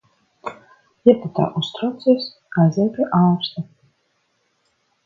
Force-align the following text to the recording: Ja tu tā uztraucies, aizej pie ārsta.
Ja 1.09 1.13
tu 1.25 1.31
tā 1.41 1.45
uztraucies, 1.61 2.27
aizej 2.65 2.89
pie 2.97 3.09
ārsta. 3.23 3.69